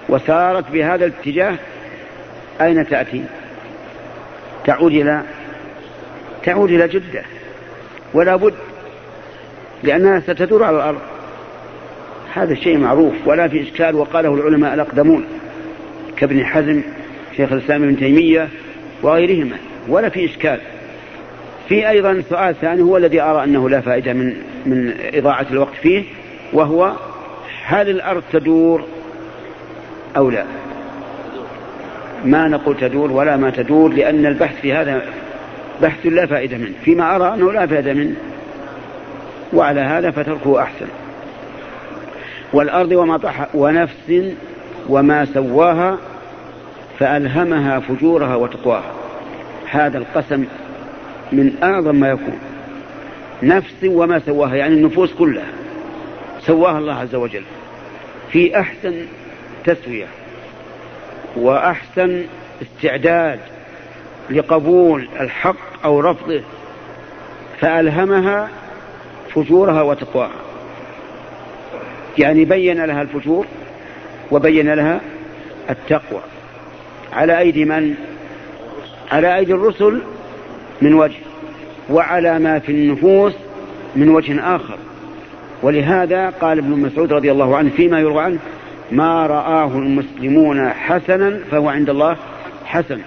[0.09, 1.55] وسارت بهذا الاتجاه
[2.61, 3.25] أين تأتي؟
[4.67, 5.23] تعود إلى
[6.45, 7.23] تعود إلى جدة.
[8.15, 8.55] ولا بد
[9.83, 11.01] لأنها ستدور على الأرض.
[12.35, 15.25] هذا شيء معروف ولا في إشكال وقاله العلماء الأقدمون
[16.17, 16.83] كابن حزم
[17.37, 18.49] شيخ الإسلام ابن تيمية
[19.03, 19.57] وغيرهما
[19.89, 20.61] ولا في إشكال.
[21.69, 24.37] في أيضا سؤال ثاني هو الذي أرى أنه لا فائدة من
[24.67, 26.05] من إضاعة الوقت فيه
[26.53, 26.93] وهو
[27.65, 28.85] هل الأرض تدور
[30.17, 30.45] أو لا؟
[32.25, 35.03] ما نقول تدور ولا ما تدور لأن البحث في هذا
[35.83, 36.73] بحث لا فائدة منه.
[36.85, 38.15] فيما أرى أنه لا فائدة منه.
[39.53, 40.87] وعلى هذا فتركه أحسن.
[42.53, 44.23] والأرض وما طح ونفس
[44.89, 45.99] وما سواها
[46.99, 48.93] فألهمها فجورها وتقواها.
[49.71, 50.45] هذا القسم
[51.33, 52.39] من أعظم ما يكون.
[53.43, 55.49] نفس وما سواها يعني النفوس كلها.
[56.41, 57.43] سواها الله عز وجل.
[58.31, 58.95] في أحسن
[59.65, 60.07] تسوية.
[61.37, 62.25] وأحسن
[62.63, 63.39] استعداد
[64.31, 66.43] لقبول الحق أو رفضه
[67.61, 68.49] فألهمها
[69.35, 70.41] فجورها وتقواها.
[72.19, 73.47] يعني بين لها الفجور
[74.31, 75.01] وبين لها
[75.71, 76.21] التقوى.
[77.13, 77.95] على أيدي من؟
[79.13, 80.03] على أيدي الرسل
[80.83, 81.19] من وجه
[81.91, 83.33] وعلى ما في النفوس
[83.97, 84.79] من وجه آخر.
[85.63, 88.39] ولهذا قال ابن مسعود رضي الله عنه فيما يروى عنه
[88.93, 92.17] ما رآه المسلمون حسنا فهو عند الله
[92.65, 93.01] حسن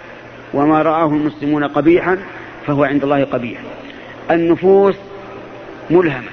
[0.53, 2.17] وما رآه المسلمون قبيحا
[2.67, 3.59] فهو عند الله قبيح.
[4.31, 4.95] النفوس
[5.89, 6.31] ملهمة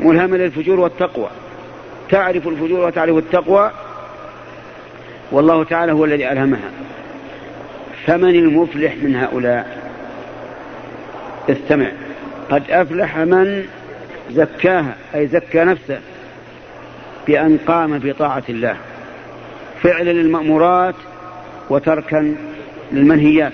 [0.00, 1.28] ملهمة للفجور والتقوى
[2.10, 3.70] تعرف الفجور وتعرف التقوى
[5.32, 6.70] والله تعالى هو الذي ألهمها.
[8.06, 9.92] فمن المفلح من هؤلاء؟
[11.48, 11.86] استمع
[12.50, 13.64] قد أفلح من
[14.30, 16.00] زكاها أي زكى نفسه.
[17.26, 18.76] بأن قام بطاعة الله.
[19.82, 20.94] فعلا للمأمورات
[21.70, 22.36] وتركا
[22.92, 23.52] للمنهيات.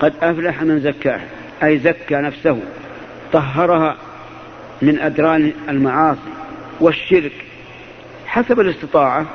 [0.00, 1.24] قد أفلح من زكاها
[1.62, 2.58] أي زكى نفسه
[3.32, 3.96] طهرها
[4.82, 6.20] من أدران المعاصي
[6.80, 7.32] والشرك.
[8.26, 9.26] حسب الاستطاعة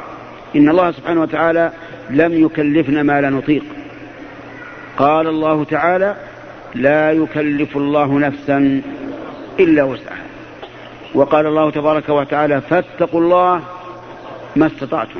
[0.56, 1.72] إن الله سبحانه وتعالى
[2.10, 3.64] لم يكلفنا ما لا نطيق.
[4.98, 6.16] قال الله تعالى
[6.76, 8.82] لا يكلف الله نفسا
[9.60, 10.17] إلا وسعها.
[11.14, 13.62] وقال الله تبارك وتعالى فاتقوا الله
[14.56, 15.20] ما استطعتم.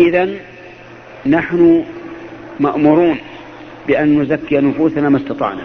[0.00, 0.28] إذا
[1.26, 1.84] نحن
[2.60, 3.18] مأمورون
[3.88, 5.62] بأن نزكي نفوسنا ما استطعنا.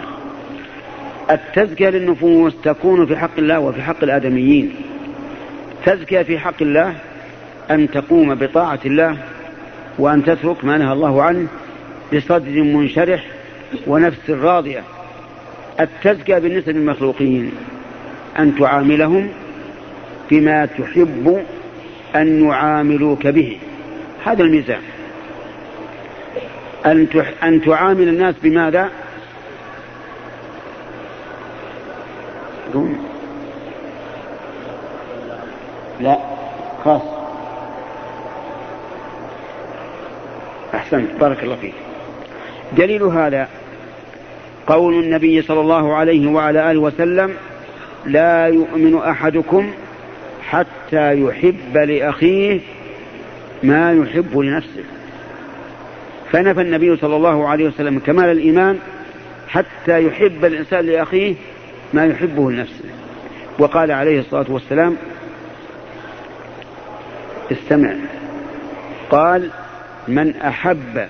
[1.30, 4.74] التزكية للنفوس تكون في حق الله وفي حق الآدميين.
[5.84, 6.94] تزكية في حق الله
[7.70, 9.16] أن تقوم بطاعة الله
[9.98, 11.46] وأن تترك ما نهى الله عنه
[12.14, 13.26] بصدر منشرح
[13.86, 14.82] ونفس راضية.
[15.80, 17.52] التزكية بالنسبة للمخلوقين
[18.38, 19.28] أن تعاملهم
[20.30, 21.44] بما تحب
[22.16, 23.58] أن يعاملوك به.
[24.24, 24.82] هذا الميزان.
[26.86, 27.06] أن
[27.42, 28.90] أن تعامل الناس بماذا؟
[36.00, 36.18] لا
[36.84, 37.02] خاص
[40.74, 41.74] أحسنت بارك الله فيك.
[42.76, 43.48] دليل هذا
[44.66, 47.34] قول النبي صلى الله عليه وعلى آله وسلم
[48.06, 49.70] لا يؤمن أحدكم
[50.42, 52.60] حتى يحب لأخيه
[53.62, 54.84] ما يحب لنفسه.
[56.32, 58.78] فنفى النبي صلى الله عليه وسلم كمال الإيمان
[59.48, 61.34] حتى يحب الإنسان لأخيه
[61.94, 62.84] ما يحبه لنفسه.
[63.58, 64.96] وقال عليه الصلاة والسلام
[67.52, 67.94] استمع.
[69.10, 69.50] قال
[70.08, 71.06] من أحب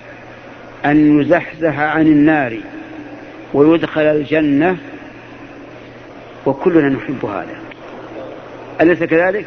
[0.85, 2.57] أن يزحزح عن النار
[3.53, 4.77] ويدخل الجنة
[6.45, 7.57] وكلنا نحب هذا.
[8.81, 9.45] أليس كذلك؟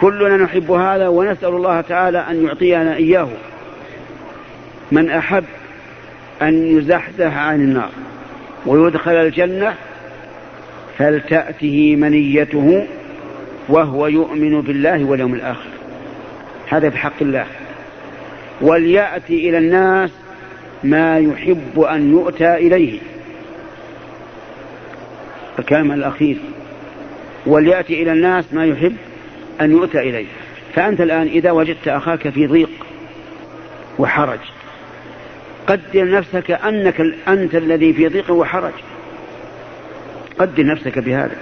[0.00, 3.28] كلنا نحب هذا ونسأل الله تعالى أن يعطينا إياه.
[4.92, 5.44] من أحب
[6.42, 7.90] أن يزحزح عن النار
[8.66, 9.74] ويدخل الجنة
[10.98, 12.86] فلتأته منيته
[13.68, 15.70] وهو يؤمن بالله واليوم الآخر.
[16.68, 17.46] هذا بحق الله.
[18.60, 20.10] وليأتي إلى الناس
[20.84, 22.98] ما يحب أن يؤتى إليه.
[25.58, 26.36] الكلام الأخير.
[27.46, 28.96] وليأتي إلى الناس ما يحب
[29.60, 30.26] أن يؤتى إليه.
[30.74, 32.70] فأنت الآن إذا وجدت أخاك في ضيق
[33.98, 34.38] وحرج
[35.66, 38.72] قدر نفسك أنك أنت الذي في ضيق وحرج.
[40.38, 41.36] قدر نفسك بهذا.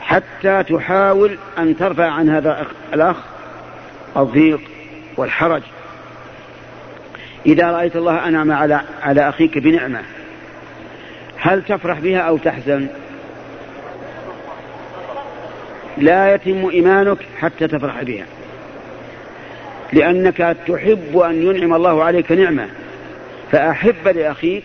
[0.00, 3.16] حتى تحاول أن ترفع عن هذا الأخ
[4.16, 4.60] الضيق
[5.16, 5.62] والحرج.
[7.46, 10.02] إذا رأيت الله أنعم على على أخيك بنعمة
[11.36, 12.88] هل تفرح بها أو تحزن؟
[15.98, 18.24] لا يتم إيمانك حتى تفرح بها.
[19.92, 22.68] لأنك تحب أن ينعم الله عليك نعمة.
[23.52, 24.64] فأحب لأخيك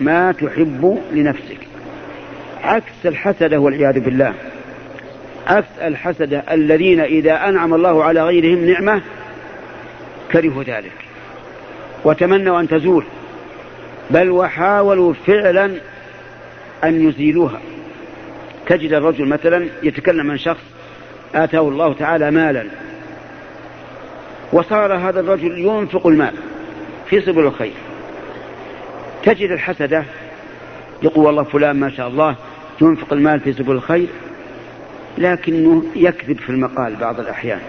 [0.00, 1.58] ما تحب لنفسك.
[2.62, 4.34] عكس الحسدة والعياذ بالله.
[5.46, 9.02] عكس الحسدة الذين إذا أنعم الله على غيرهم نعمة
[10.32, 10.92] كرهوا ذلك.
[12.04, 13.04] وتمنوا أن تزول.
[14.10, 15.70] بل وحاولوا فعلا
[16.84, 17.60] أن يزيلوها.
[18.68, 20.62] تجد الرجل مثلا يتكلم عن شخص
[21.34, 22.66] آتاه الله تعالى مالا
[24.52, 26.34] وصار هذا الرجل ينفق المال
[27.10, 27.72] في سبل الخير.
[29.22, 30.04] تجد الحسدة
[31.02, 32.36] يقول والله فلان ما شاء الله
[32.80, 34.06] ينفق المال في سبل الخير
[35.18, 37.60] لكنه يكذب في المقال بعض الأحيان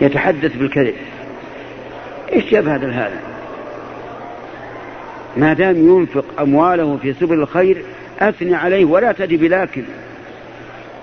[0.00, 0.94] يتحدث بالكذب.
[2.32, 3.20] إيش جاب هذا هذا
[5.36, 7.84] ما دام ينفق أمواله في سبل الخير
[8.28, 9.84] أثني عليه ولا تجي بلكن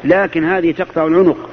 [0.04, 1.50] لكن هذه تقطع العنق.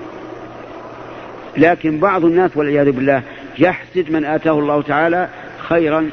[1.57, 3.23] لكن بعض الناس والعياذ بالله
[3.59, 5.29] يحسد من آتاه الله تعالى
[5.59, 6.11] خيرا.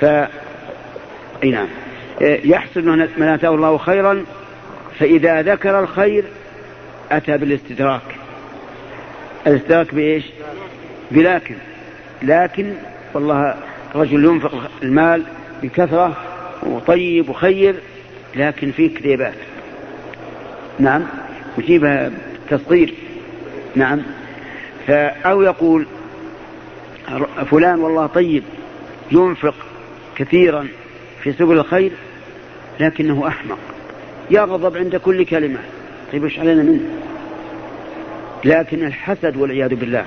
[0.00, 0.04] ف
[1.44, 1.68] نعم.
[2.20, 2.84] يحسد
[3.18, 4.24] من آتاه الله خيرا
[4.98, 6.24] فإذا ذكر الخير
[7.10, 8.02] أتى بالاستدراك.
[9.46, 10.24] الاستدراك بإيش؟
[11.10, 11.54] بلكن.
[12.22, 12.72] لكن
[13.14, 13.54] والله
[13.94, 15.22] رجل ينفق المال
[15.62, 16.16] بكثرة
[16.62, 17.74] وطيب وخير
[18.36, 19.34] لكن فيه كذيبات
[20.78, 21.06] نعم؟
[21.58, 22.10] وجيبها
[22.50, 22.94] تصدير
[23.74, 24.02] نعم؟
[25.24, 25.86] أو يقول
[27.50, 28.42] فلان والله طيب
[29.12, 29.54] ينفق
[30.16, 30.68] كثيرا
[31.22, 31.92] في سبل الخير
[32.80, 33.58] لكنه أحمق.
[34.30, 35.58] يغضب عند كل كلمة.
[36.12, 36.80] طيب إيش علينا منه؟
[38.44, 40.04] لكن الحسد والعياذ بالله.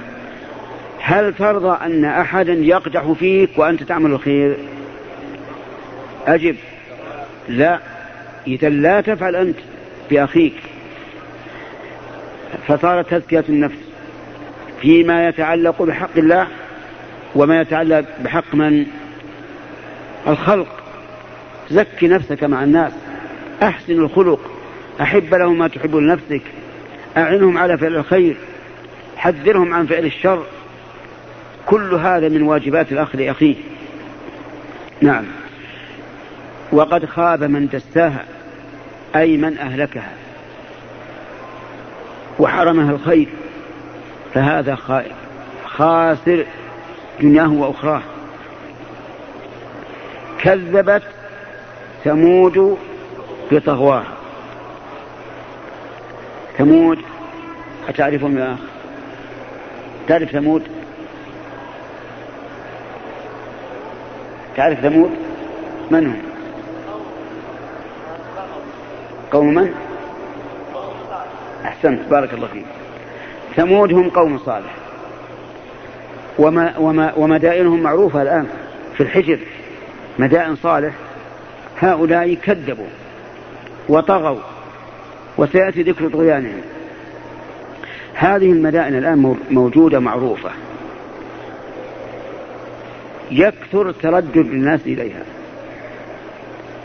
[0.99, 4.57] هل ترضى أن أحدا يقدح فيك وأنت تعمل الخير؟
[6.27, 6.55] أجب.
[7.49, 7.79] لا.
[8.47, 9.57] إذا لا تفعل أنت
[10.11, 10.53] بأخيك.
[12.67, 13.77] فصارت تزكية النفس
[14.81, 16.47] فيما يتعلق بحق الله
[17.35, 18.85] وما يتعلق بحق من؟
[20.27, 20.83] الخلق.
[21.71, 22.93] زكي نفسك مع الناس.
[23.63, 24.51] أحسن الخلق.
[25.01, 26.41] أحب لهم ما تحب لنفسك.
[27.17, 28.37] أعنهم على فعل الخير.
[29.17, 30.45] حذرهم عن فعل الشر.
[31.65, 33.55] كل هذا من واجبات الأخ لأخيه.
[35.01, 35.25] نعم.
[36.71, 38.25] وقد خاب من دساها.
[39.15, 40.09] أي من أهلكها
[42.39, 43.27] وحرمها الخير
[44.33, 44.77] فهذا
[45.65, 46.45] خاسر
[47.21, 48.01] دنياه وأخراه.
[50.41, 51.03] كذبت
[52.03, 52.77] ثمود
[53.51, 54.13] بطغواها.
[56.57, 56.99] ثمود
[57.89, 58.59] أتعرفهم يا أخ؟
[60.07, 60.63] تعرف ثمود؟
[64.55, 65.11] تعرف ثمود؟
[65.91, 66.34] من هم؟
[69.35, 69.73] قوم من؟
[71.65, 72.65] أحسنت بارك الله فيك.
[73.55, 74.75] ثمود هم قوم صالح.
[76.39, 78.47] وما وما ومدائنهم معروفة الآن
[78.97, 79.39] في الحجر.
[80.19, 80.93] مدائن صالح.
[81.79, 82.87] هؤلاء كذبوا
[83.89, 84.39] وطغوا
[85.37, 86.61] وسيأتي ذكر طغيانهم.
[88.13, 90.49] هذه المدائن الآن موجودة معروفة.
[93.31, 95.23] يكثر تردد الناس إليها.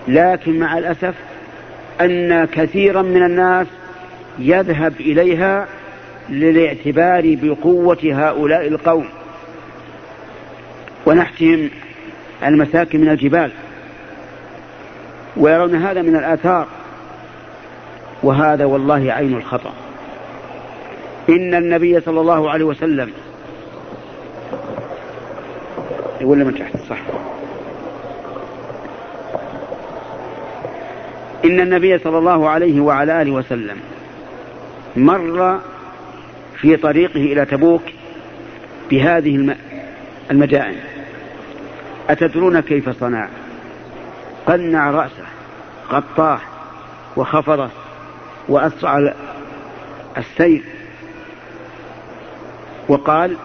[0.08, 1.14] لكن مع الأسف
[2.00, 3.66] أن كثيرا من الناس
[4.38, 5.66] يذهب إليها
[6.28, 9.08] للاعتبار بقوة هؤلاء القوم.
[11.06, 11.70] ونحتهم
[12.46, 13.50] المساكن من الجبال.
[15.36, 16.66] ويرون هذا من الآثار.
[18.22, 19.72] وهذا والله عين الخطأ.
[21.28, 23.10] إن النبي صلى الله عليه وسلم
[26.22, 26.98] ولا من تحت صح
[31.44, 33.76] إن النبي صلى الله عليه وعلى آله وسلم
[34.96, 35.60] مر
[36.60, 37.82] في طريقه إلى تبوك
[38.90, 39.56] بهذه
[40.30, 40.76] المدائن
[42.10, 43.28] أتدرون كيف صنع؟
[44.46, 45.26] قنع رأسه
[45.90, 46.40] غطاه
[47.16, 47.68] وخفضه
[48.48, 49.14] وأسرع
[50.18, 50.62] السير.
[52.88, 53.36] وقال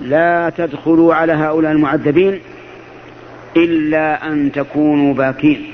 [0.00, 2.40] لا تدخلوا على هؤلاء المعذبين
[3.56, 5.73] إلا أن تكونوا باكين.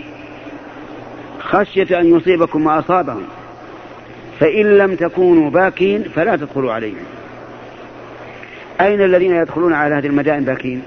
[1.51, 3.23] خشية أن يصيبكم ما أصابهم.
[4.41, 7.05] فإن لم تكونوا باكين فلا تدخلوا عليهم.
[8.81, 10.83] أين الذين يدخلون على هذه المدائن باكين؟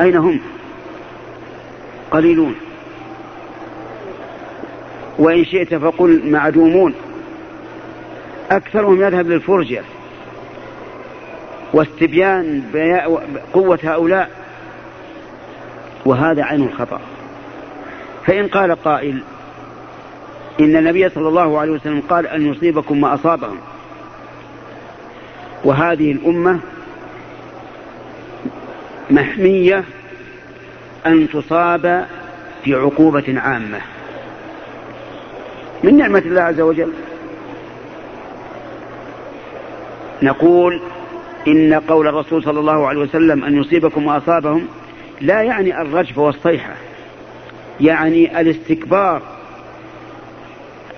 [0.00, 0.40] أين هم؟
[2.10, 2.54] قليلون.
[5.18, 6.94] وإن شئت فقل معدومون.
[8.50, 9.82] أكثرهم يذهب للفرجة.
[11.72, 12.62] واستبيان
[13.52, 14.30] قوة هؤلاء.
[16.04, 17.00] وهذا عين الخطأ.
[18.26, 19.22] فإن قال قائل
[20.60, 23.58] إن النبي صلى الله عليه وسلم قال أن يصيبكم ما أصابهم.
[25.64, 26.58] وهذه الأمة
[29.10, 29.84] محمية
[31.06, 32.06] أن تصاب
[32.66, 33.80] بعقوبة عامة.
[35.84, 36.92] من نعمة الله عز وجل؟
[40.22, 40.80] نقول
[41.48, 44.68] إن قول الرسول صلى الله عليه وسلم أن يصيبكم وأصابهم
[45.20, 46.74] لا يعني الرجف والصيحة.
[47.80, 49.22] يعني الاستكبار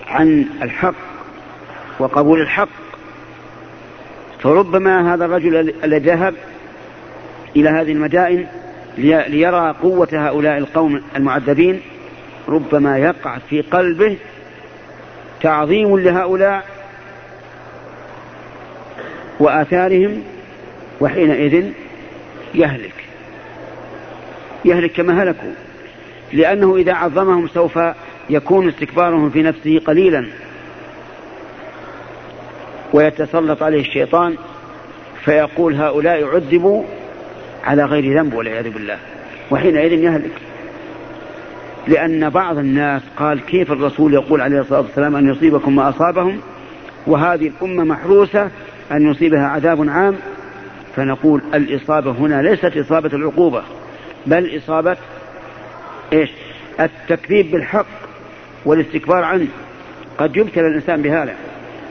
[0.06, 0.94] عن الحق
[1.98, 2.68] وقبول الحق.
[4.42, 6.34] فربما هذا الرجل الذي ذهب
[7.56, 8.46] إلى هذه المدائن
[8.98, 11.80] ليرى قوة هؤلاء القوم المعذبين.
[12.48, 14.16] ربما يقع في قلبه
[15.42, 16.64] تعظيم لهؤلاء
[19.40, 20.22] وآثارهم
[21.00, 21.72] وحينئذ
[22.54, 22.94] يهلك.
[24.64, 25.52] يهلك كما هلكوا.
[26.32, 27.78] لأنه إذا عظمهم سوف
[28.30, 30.26] يكون استكبارهم في نفسه قليلا.
[32.92, 34.36] ويتسلط عليه الشيطان
[35.24, 36.84] فيقول هؤلاء عذبوا
[37.64, 38.98] على غير ذنب والعياذ بالله.
[39.50, 40.32] وحينئذ يهلك.
[41.88, 46.40] لأن بعض الناس قال كيف الرسول يقول عليه الصلاة والسلام أن يصيبكم ما أصابهم؟
[47.06, 48.50] وهذه الأمة محروسة
[48.92, 50.16] أن يصيبها عذاب عام.
[50.96, 53.62] فنقول الإصابة هنا ليست إصابة العقوبة
[54.26, 54.96] بل إصابة
[56.12, 56.30] إيش؟
[56.80, 57.86] التكذيب بالحق
[58.64, 59.48] والاستكبار عنه.
[60.18, 61.34] قد يبتلى الإنسان بهذا.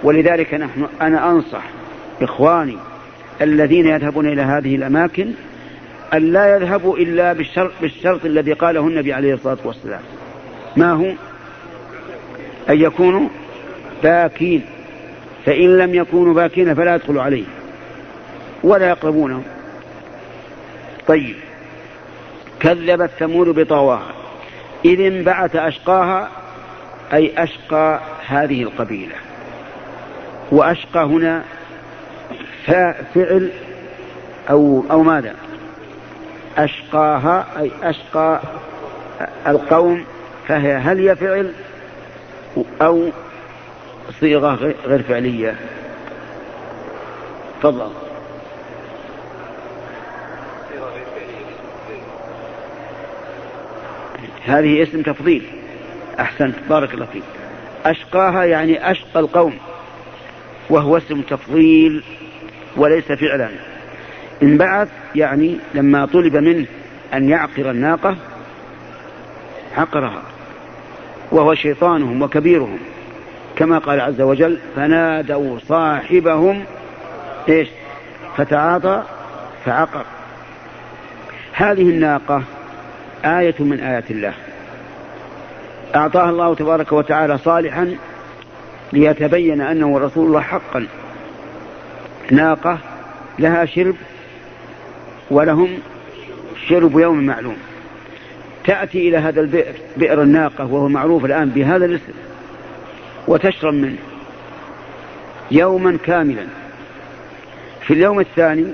[0.03, 1.63] ولذلك نحن أنا أنصح
[2.21, 2.77] إخواني
[3.41, 5.31] الذين يذهبون إلى هذه الأماكن
[6.13, 10.01] أن لا يذهبوا إلا بالشرط, بالشرط الذي قاله النبي عليه الصلاة والسلام.
[10.77, 11.11] ما هو؟
[12.69, 13.29] أن يكونوا
[14.03, 14.65] باكين.
[15.45, 17.43] فإن لم يكونوا باكين فلا يدخلوا عليه.
[18.63, 19.43] ولا يقربونه.
[21.07, 21.35] طيب.
[22.61, 24.11] كذبت ثمود بطواها
[24.85, 26.29] إذ انبعث أشقاها
[27.13, 29.15] أي أشقى هذه القبيلة.
[30.51, 31.43] وأشقى هنا
[33.13, 33.51] فعل
[34.49, 35.35] أو أو ماذا؟
[36.57, 38.41] أشقاها أي أشقى
[39.47, 40.05] القوم
[40.47, 41.53] فهي هل هي فعل
[42.81, 43.09] أو
[44.19, 45.55] صيغة غير فعلية؟
[47.59, 47.91] تفضل.
[54.45, 55.43] هذه اسم تفضيل.
[56.19, 56.55] أحسنت.
[56.69, 57.23] بارك الله فيك.
[57.85, 59.53] أشقاها يعني أشقى القوم.
[60.69, 62.03] وهو اسم تفضيل
[62.77, 63.49] وليس فعلا.
[64.43, 66.65] انبعث يعني لما طلب منه
[67.13, 68.15] أن يعقر الناقة
[69.77, 70.21] عقرها.
[71.31, 72.79] وهو شيطانهم وكبيرهم.
[73.55, 76.63] كما قال عز وجل فنادوا صاحبهم
[77.49, 77.67] إيش؟
[78.37, 79.03] فتعاطى
[79.65, 80.05] فعقر.
[81.53, 82.43] هذه الناقة
[83.25, 84.33] آية من آيات الله.
[85.95, 87.95] أعطاها الله تبارك وتعالى صالحا
[88.93, 90.87] ليتبين أنه رسول الله حقا.
[92.31, 92.77] ناقة
[93.39, 93.95] لها شرب
[95.31, 95.77] ولهم
[96.67, 97.57] شرب يوم معلوم.
[98.63, 102.13] تأتي إلى هذا البئر بئر الناقة وهو معروف الآن بهذا الاسم
[103.27, 103.97] وتشرب منه
[105.51, 106.45] يوما كاملا.
[107.81, 108.67] في اليوم الثاني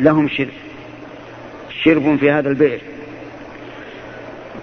[0.00, 0.69] لهم شرب.
[1.84, 2.80] شرب في هذا البئر.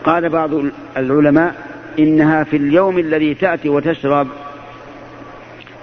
[0.03, 0.49] قال بعض
[0.97, 1.55] العلماء
[1.99, 4.28] إنها في اليوم الذي تأتي وتشرب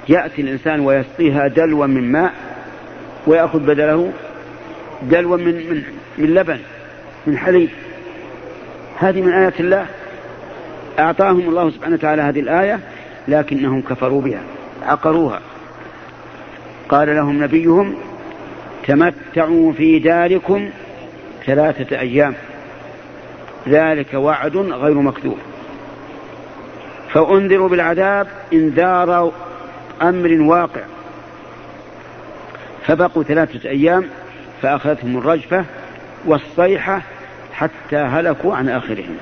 [0.09, 2.33] يأتي الإنسان ويسقيها دلوا من ماء
[3.27, 4.13] ويأخذ بدله
[5.03, 5.83] دلوا من, من,
[6.19, 6.59] من لبن
[7.27, 7.69] من حليب.
[8.99, 9.87] هذه من آيات الله.
[10.99, 12.81] أعطاهم الله سبحانه وتعالى هذه الآية
[13.29, 14.41] لكنهم كفروا بها
[14.83, 15.41] عقروها.
[16.89, 17.95] قال لهم نبيهم
[18.87, 20.71] تمتعوا في داركم
[21.47, 22.35] ثلاثة أيام.
[23.69, 25.39] ذلك وعد غير مكذوب.
[27.13, 29.33] فأنذروا بالعذاب إنذار
[30.03, 30.81] أمر واقع.
[32.87, 34.05] فبقوا ثلاثة أيام
[34.63, 35.65] فأخذتهم الرجفة
[36.25, 37.03] والصيحة
[37.53, 39.17] حتى هلكوا عن آخرهم.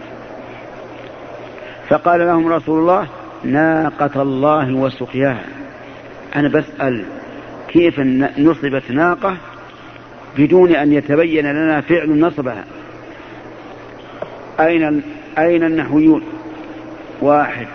[1.88, 3.08] فقال لهم رسول الله
[3.44, 5.44] ناقة الله وسقياها.
[6.36, 7.04] أنا بسأل
[7.68, 7.98] كيف
[8.38, 9.36] نصبت ناقة؟
[10.38, 12.64] بدون أن يتبين لنا فعل نصبها.
[14.60, 15.02] أين
[15.38, 16.22] أين النحويون؟
[17.20, 17.66] واحد.